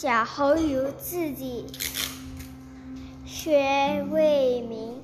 [0.00, 1.66] 小猴有自己
[3.26, 4.94] 学为名，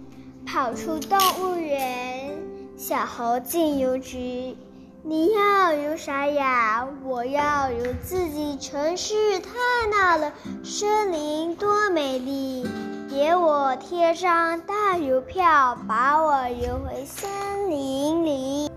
[0.47, 2.31] 跑出动物园。
[2.77, 4.57] 小猴进邮局，
[5.03, 6.87] 你要有啥呀？
[7.03, 9.51] 我要有自己城市太
[9.91, 10.33] 闹了，
[10.63, 12.65] 森林多美丽，
[13.11, 18.71] 给我贴张大邮票，把我邮回森林里。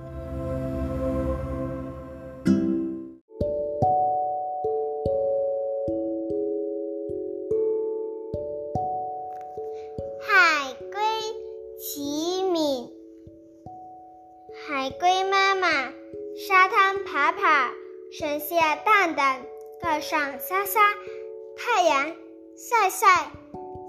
[11.90, 12.92] 齐敏，
[14.68, 15.70] 海龟妈妈
[16.36, 17.72] 沙滩爬爬，
[18.12, 19.46] 生下蛋蛋，
[19.82, 20.82] 盖上沙沙，
[21.56, 22.14] 太阳
[22.58, 23.32] 晒晒，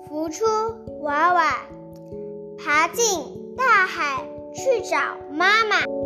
[0.08, 0.44] 孵出
[1.02, 1.66] 娃娃，
[2.56, 4.96] 爬进大海去找
[5.32, 5.97] 妈妈。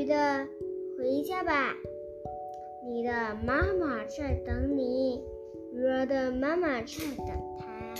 [0.00, 0.46] 鱼的
[0.96, 1.74] 回家吧，
[2.88, 3.10] 你的
[3.44, 5.22] 妈妈在等你，
[5.74, 7.26] 鱼儿的妈妈在等
[7.58, 7.94] 它。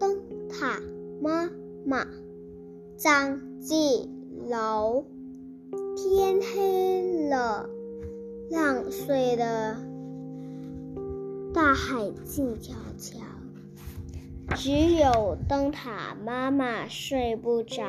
[0.00, 0.82] 灯塔
[1.20, 1.48] 妈
[1.84, 2.04] 妈，
[2.96, 4.10] 张继
[4.48, 5.04] 楼。
[5.96, 7.70] 天黑了，
[8.50, 9.80] 浪碎了，
[11.68, 13.18] 大海静悄悄，
[14.56, 17.84] 只有灯塔妈妈睡不着，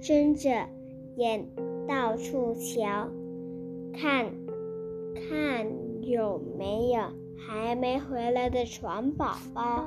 [0.00, 0.68] 睁着
[1.16, 1.48] 眼
[1.88, 3.08] 到处瞧，
[3.92, 4.32] 看，
[5.28, 5.66] 看
[6.02, 7.02] 有没有
[7.36, 9.84] 还没回来的船宝宝。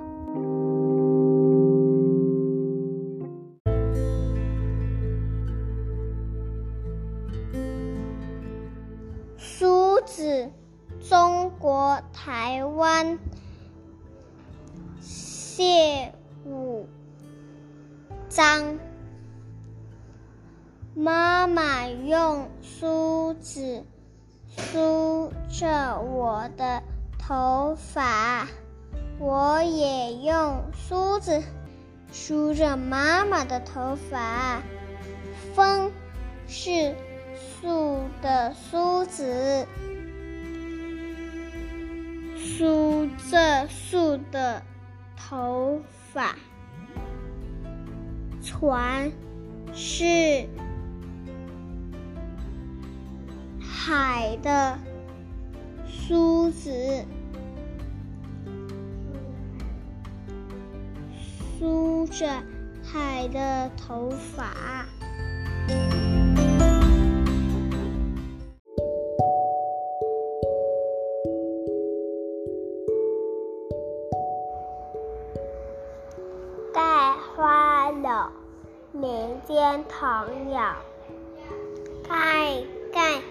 [9.37, 10.49] 苏子，
[10.99, 13.19] 中国台湾。
[14.99, 16.11] 谢
[16.43, 16.87] 武
[18.29, 18.79] 章，
[20.95, 23.83] 妈妈用梳子
[24.57, 26.81] 梳着我的
[27.19, 28.47] 头发，
[29.19, 31.43] 我也用梳子
[32.11, 34.63] 梳着妈妈的头发。
[35.53, 35.91] 风
[36.47, 36.95] 是。
[37.61, 39.67] 树的梳子，
[42.57, 44.63] 梳着树的
[45.17, 45.81] 头
[46.13, 46.37] 发。
[48.41, 49.11] 船
[49.73, 50.47] 是
[53.59, 54.79] 海的
[55.85, 57.03] 梳子，
[61.59, 62.41] 梳着
[62.85, 64.85] 海的头发。
[78.95, 80.73] 民间童谣。
[82.07, 82.63] 盖
[82.93, 83.21] 盖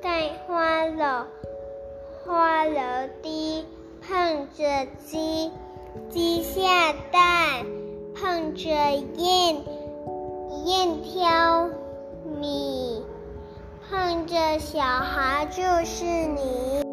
[0.00, 1.26] 盖花楼，
[2.24, 2.80] 花楼
[3.20, 3.64] 低，
[4.00, 5.50] 碰着鸡，
[6.08, 7.66] 鸡下蛋，
[8.14, 8.70] 碰着
[9.16, 9.64] 雁，
[10.64, 11.68] 雁挑
[12.40, 13.04] 米，
[13.90, 16.87] 碰着小孩就是你。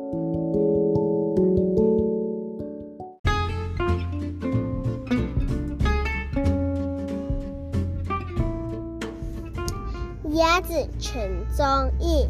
[10.36, 12.28] 鸭子陈宗义，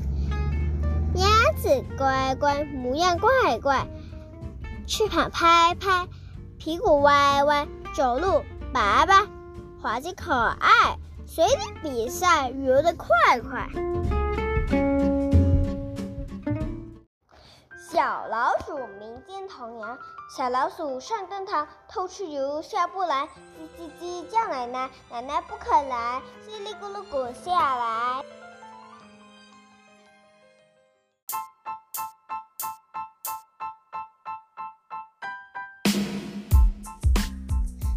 [1.15, 3.87] 鸭子乖乖，模样怪怪，
[4.85, 6.07] 翅膀拍拍，
[6.59, 9.25] 屁股歪歪，走路拔拔，
[9.81, 13.67] 滑稽可爱，随着比赛游得快快。
[17.95, 19.97] 小老鼠民间童谣：
[20.29, 28.25] 小老鼠上灯台偷吃油，下不来，叽叽叽叫奶奶，奶奶不肯来，叽里咕噜滚下来。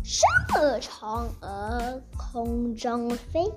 [0.05, 3.53] 上了嫦娥空中飞？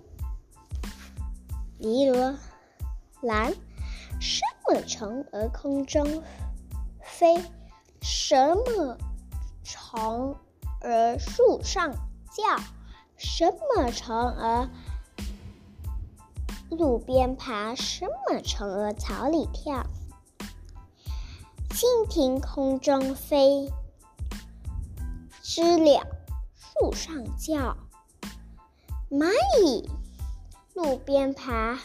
[1.77, 2.33] 尼罗
[3.21, 3.54] 兰。
[4.19, 6.23] 上么虫儿空中
[7.01, 7.44] 飞？
[8.01, 8.97] 什么
[9.63, 10.38] 虫
[10.79, 11.91] 儿树上
[12.31, 12.57] 叫？
[13.18, 14.69] 什么虫儿
[16.69, 17.75] 路边爬？
[17.75, 19.85] 什么虫儿草里跳？
[21.71, 23.71] 蜻蜓空中飞，
[25.41, 26.07] 知了
[26.56, 27.75] 树上叫。
[29.09, 29.29] 蚂
[29.62, 29.89] 蚁
[30.74, 31.77] 路边爬，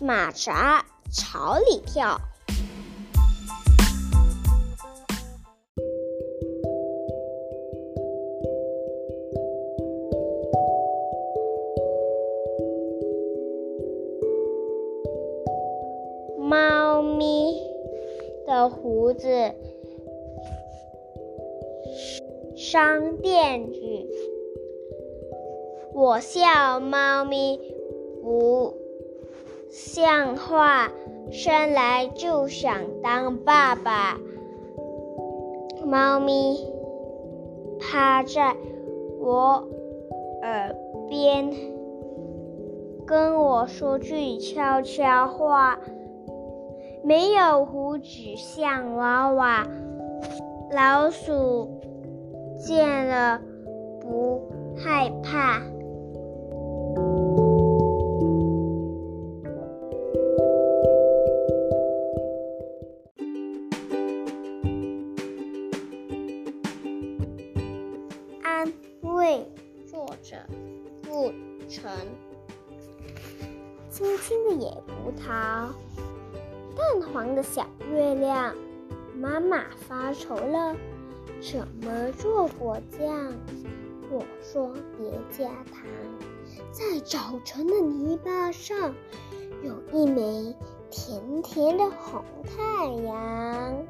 [0.00, 0.84] 马扎
[1.14, 2.20] 草里跳。
[16.36, 17.62] 猫咪
[18.44, 19.28] 的胡子
[22.56, 24.08] 伤电锯。
[25.92, 27.60] 我笑猫咪
[28.20, 28.74] 不
[29.70, 30.90] 像话，
[31.30, 34.18] 生来就想当爸爸。
[35.84, 36.56] 猫咪
[37.78, 38.56] 趴在
[39.20, 39.68] 我
[40.42, 40.74] 耳
[41.08, 41.52] 边
[43.06, 45.78] 跟我说句悄悄话。
[47.02, 48.06] 没有胡子
[48.36, 49.66] 像娃娃，
[50.72, 51.68] 老鼠
[52.56, 53.42] 见了
[54.00, 54.40] 不
[54.74, 55.60] 害怕。
[73.94, 75.68] 青青的野葡萄。
[76.74, 78.52] 淡黄的小月亮，
[79.14, 80.74] 妈妈发愁了，
[81.40, 83.32] 怎么做果酱？
[84.10, 85.86] 我说别加糖，
[86.72, 88.92] 在早晨的泥巴上，
[89.62, 90.56] 有一枚
[90.90, 93.86] 甜甜的红太阳。